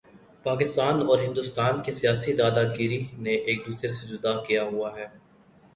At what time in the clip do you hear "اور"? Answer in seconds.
1.07-1.19